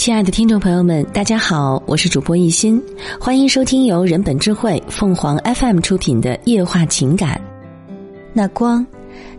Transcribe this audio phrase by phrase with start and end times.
[0.00, 2.82] 亲爱的听众朋友们，大家好，我是主播一心，
[3.20, 7.38] 欢迎收听由人本智慧凤凰 FM 出品的夜话情感。
[8.32, 8.86] 那光，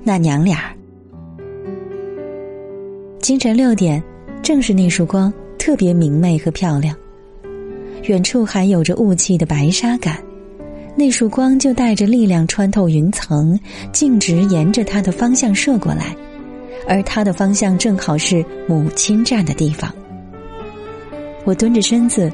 [0.04, 0.78] 那娘俩儿。
[3.21, 4.04] 清晨六点，
[4.44, 6.96] 正是那束光，特别明媚和漂亮。
[8.03, 10.23] 远处还有着雾气的白纱感，
[10.96, 13.59] 那束光就带着力量穿透云层，
[13.91, 16.16] 径直沿着它的方向射过来，
[16.88, 19.91] 而它的方向正好是母亲站的地方。
[21.44, 22.31] 我蹲着身子，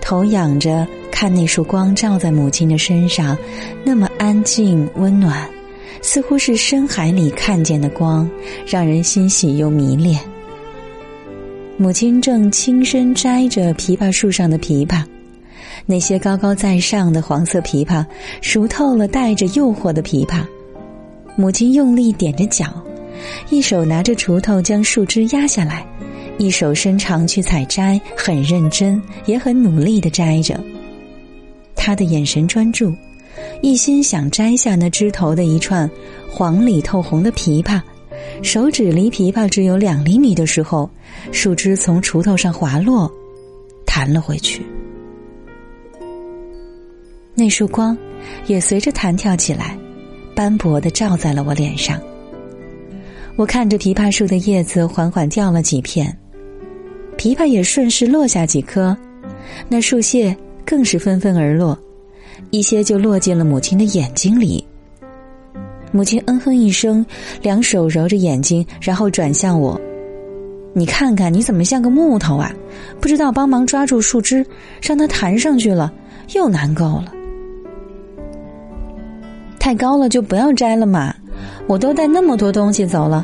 [0.00, 3.36] 头仰着看那束光照在母亲的身上，
[3.84, 5.48] 那么安静温暖，
[6.02, 8.28] 似乎是深海里看见的光，
[8.66, 10.18] 让人欣喜又迷恋。
[11.76, 15.02] 母亲正轻身摘着枇杷树上的枇杷，
[15.86, 18.04] 那些高高在上的黄色枇杷，
[18.42, 20.42] 熟透了带着诱惑的枇杷。
[21.36, 22.66] 母亲用力踮着脚，
[23.48, 25.86] 一手拿着锄头将树枝压下来。
[26.40, 30.58] 一手伸长去采摘，很认真，也很努力的摘着。
[31.76, 32.94] 他的眼神专注，
[33.60, 35.88] 一心想摘下那枝头的一串
[36.30, 37.78] 黄里透红的枇杷。
[38.42, 40.88] 手指离枇杷只有两厘米的时候，
[41.30, 43.12] 树枝从锄头上滑落，
[43.84, 44.62] 弹了回去。
[47.34, 47.94] 那束光
[48.46, 49.78] 也随着弹跳起来，
[50.34, 52.00] 斑驳的照在了我脸上。
[53.36, 56.16] 我看着枇杷树的叶子缓缓掉了几片。
[57.20, 58.96] 枇杷也顺势落下几颗，
[59.68, 61.78] 那树屑更是纷纷而落，
[62.48, 64.66] 一些就落进了母亲的眼睛里。
[65.92, 67.04] 母亲嗯哼一声，
[67.42, 69.78] 两手揉着眼睛，然后转向我
[70.72, 72.50] ：“你看看，你怎么像个木头啊？
[73.02, 74.42] 不知道帮忙抓住树枝，
[74.80, 75.92] 让它弹上去了，
[76.32, 77.12] 又难够了。
[79.58, 81.14] 太高了就不要摘了嘛，
[81.66, 83.22] 我都带那么多东西走了。”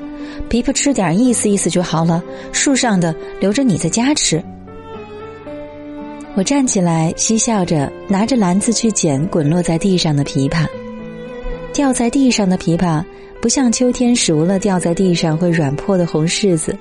[0.48, 4.42] 枇杷吃点意思意思就好了，树上的留着你在家吃。
[6.34, 10.66] 我站起来，嬉笑着拿着篮子去捡滚落在地上的枇杷。
[11.72, 13.02] 掉在地上的枇杷
[13.40, 16.76] 不像秋天熟了掉在地上会软破的红柿子，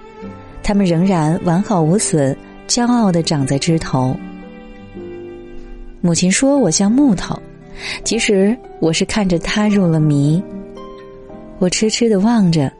[0.61, 2.35] 它们仍然完好无损，
[2.67, 4.15] 骄傲的长在枝头。
[6.01, 7.37] 母亲说我像木头，
[8.03, 10.41] 其实我是看着它入了迷。
[11.59, 12.71] 我痴痴的望着。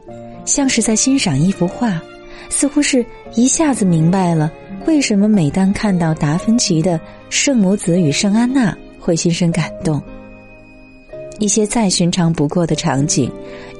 [0.46, 2.00] 像是在欣赏一幅画，
[2.48, 4.50] 似乎是一下子明白了
[4.86, 6.98] 为什么每当看到达芬奇的
[7.28, 10.00] 《圣母子与圣安娜》会心生感动。
[11.38, 13.30] 一些再寻常不过的场景，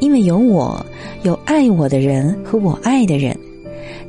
[0.00, 0.84] 因为有我，
[1.22, 3.34] 有爱我的人和我爱的人，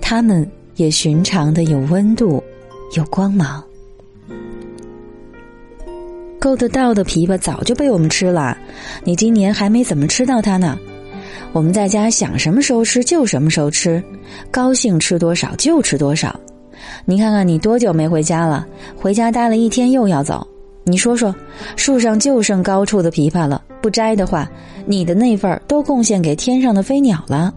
[0.02, 2.44] 他们也寻常的有温度，
[2.98, 3.64] 有光芒。
[6.40, 8.58] 够得到的枇杷早就被我们吃了，
[9.04, 10.78] 你今年还没怎么吃到它呢。
[11.52, 14.04] 我们在家想什么时候吃就什么时候吃，
[14.52, 16.38] 高兴吃多少就吃多少。
[17.06, 18.66] 你看看你多久没回家了？
[18.96, 20.46] 回家待了一天又要走。
[20.84, 21.36] 你说说，
[21.76, 24.50] 树上就剩高处的枇杷了，不摘的话，
[24.86, 27.54] 你的那份儿都贡献给天上的飞鸟了。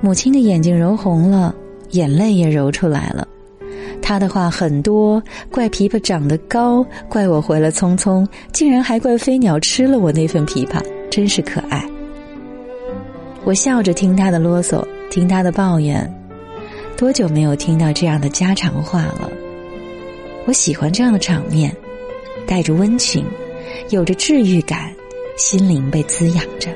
[0.00, 1.52] 母亲的眼睛揉红了，
[1.90, 3.26] 眼泪也揉出来了。
[4.00, 10.80] 他的话很多，怪枇杷长得高，怪我回来匆匆，竟然还怪飞鸟吃了我那份枇杷。
[11.10, 11.84] 真是可爱。
[13.44, 16.12] 我笑着听他的啰嗦，听他的抱怨，
[16.96, 19.30] 多久没有听到这样的家常话了？
[20.46, 21.74] 我喜欢这样的场面，
[22.46, 23.24] 带着温情，
[23.90, 24.92] 有着治愈感，
[25.36, 26.70] 心灵被滋养着。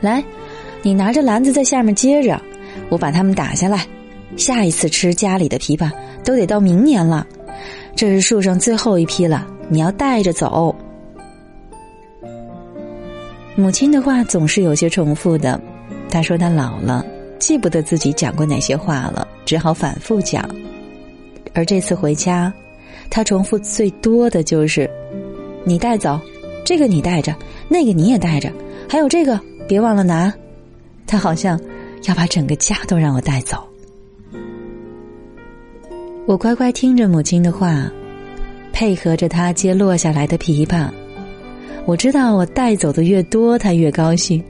[0.00, 0.24] 来，
[0.82, 2.40] 你拿着篮子在下面接着，
[2.88, 3.86] 我把它们打下来。
[4.36, 5.90] 下一次吃家里的枇杷
[6.24, 7.26] 都得到明年了。
[7.96, 10.74] 这是树上最后一批了，你要带着走。
[13.56, 15.60] 母亲的话总是有些重复的，
[16.08, 17.04] 她说她老了，
[17.38, 20.48] 记不得自己讲过哪些话了，只好反复讲。
[21.52, 22.52] 而这次回家，
[23.10, 24.88] 她重复最多的就是
[25.64, 26.18] ：“你带走，
[26.64, 27.34] 这个你带着，
[27.68, 28.50] 那个你也带着，
[28.88, 29.38] 还有这个
[29.68, 30.32] 别忘了拿。”
[31.06, 31.60] 她好像
[32.04, 33.62] 要把整个家都让我带走。
[36.24, 37.90] 我乖乖听着母亲的话，
[38.72, 40.88] 配合着她接落下来的枇杷。
[41.86, 44.40] 我知道，我带走的越多，他越高兴；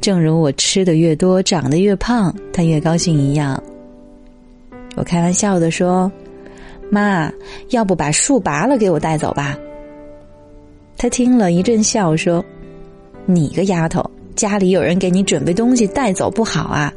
[0.00, 3.60] 正如我吃的越多，长得越胖，他越高兴一样。
[4.96, 6.10] 我开玩笑的说
[6.90, 7.32] ：“妈，
[7.70, 9.58] 要不把树拔了给我带走吧？”
[10.96, 12.44] 他听了一阵笑说
[13.26, 16.92] ：“你个丫头，家里有人给你准备东西带走不好啊？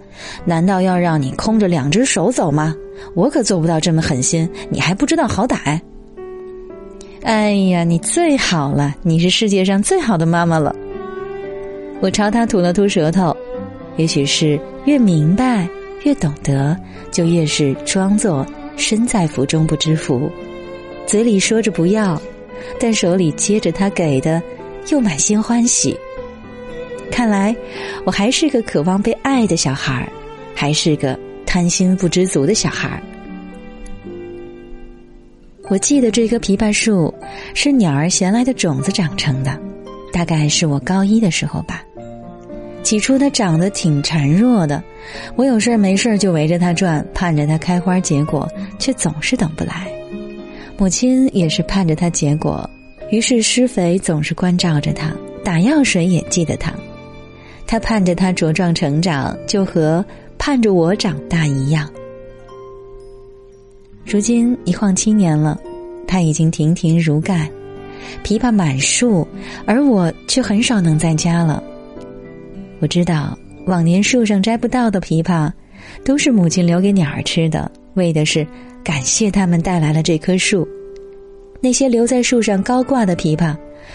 [0.45, 2.75] 难道要让你空着两只手走吗？
[3.15, 5.79] 我可做不到这么狠心，你还不知道好歹。”
[7.27, 8.95] 哎呀，你最好了！
[9.01, 10.73] 你是世界上最好的妈妈了。
[11.99, 13.35] 我朝他吐了吐舌头，
[13.97, 15.67] 也许是越明白、
[16.05, 16.73] 越懂得，
[17.11, 18.47] 就越是装作
[18.77, 20.31] 身在福中不知福，
[21.05, 22.17] 嘴里说着不要，
[22.79, 24.41] 但手里接着他给的，
[24.89, 25.99] 又满心欢喜。
[27.11, 27.53] 看来，
[28.05, 30.07] 我还是个渴望被爱的小孩儿，
[30.55, 33.03] 还是个贪心不知足的小孩儿。
[35.69, 37.13] 我记得这棵枇杷树
[37.53, 39.59] 是鸟儿衔来的种子长成的，
[40.13, 41.83] 大概是我高一的时候吧。
[42.83, 44.81] 起初它长得挺孱弱的，
[45.35, 48.49] 我有事儿没事儿就围着它转，盼着它开花结果，
[48.79, 49.91] 却总是等不来。
[50.77, 52.69] 母亲也是盼着它结果，
[53.11, 55.11] 于是施肥总是关照着它，
[55.43, 56.71] 打药水也记得它。
[57.65, 60.05] 他盼着它茁壮成长，就和
[60.37, 61.91] 盼着我长大一样。
[64.09, 65.59] 如今一晃七年了，
[66.07, 67.51] 它已经亭亭如盖，
[68.23, 69.27] 枇杷满树，
[69.65, 71.61] 而我却很少能在家了。
[72.79, 75.51] 我知道，往年树上摘不到的枇杷，
[76.05, 78.47] 都是母亲留给鸟儿吃的，为的是
[78.81, 80.65] 感谢他们带来了这棵树。
[81.59, 83.53] 那些留在树上高挂的枇杷，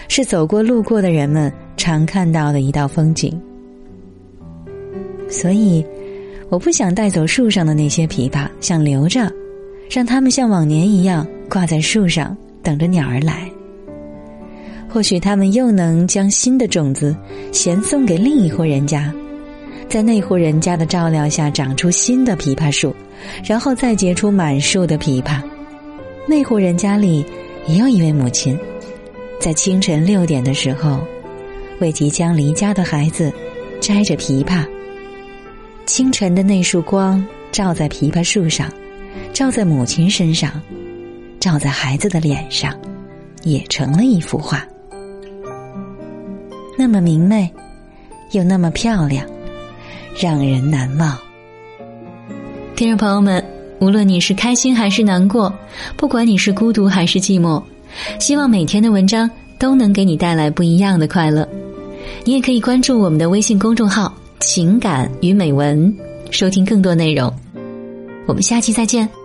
[0.09, 3.35] 是走过路过的人们常看到的一道风景。
[5.27, 5.83] 所以，
[6.49, 9.31] 我不想带走树上的那些枇杷，想留着，
[9.89, 13.49] 让它们像往年一样挂在树上，等着鸟儿来。
[14.89, 17.15] 或许他们又能将新的种子
[17.51, 19.11] 衔送给另一户人家，
[19.89, 22.95] 在那户人家的照料下长出新的枇杷树，
[23.43, 25.41] 然后再结出满树的枇杷。
[26.27, 27.25] 那户人家里
[27.67, 28.57] 也有一位母亲，
[29.39, 30.99] 在清晨六点的时候，
[31.79, 33.33] 为即将离家的孩子
[33.81, 34.63] 摘着枇杷。
[35.87, 38.71] 清晨的那束光照在枇杷树上，
[39.33, 40.51] 照在母亲身上，
[41.39, 42.73] 照在孩子的脸上，
[43.43, 44.65] 也成了一幅画。
[46.77, 47.51] 那么明媚，
[48.31, 49.25] 又那么漂亮，
[50.19, 51.17] 让人难忘。
[52.75, 53.43] 听众朋友们，
[53.79, 55.53] 无论你是开心还是难过，
[55.95, 57.61] 不管你是孤独还是寂寞，
[58.19, 61.47] 希望每天的文章都能给你带来不一样的快乐。
[62.25, 64.13] 你也可以关注我们的微信公众号。
[64.39, 65.95] 情感与美文，
[66.29, 67.33] 收听更多内容。
[68.25, 69.22] 我们下期再见。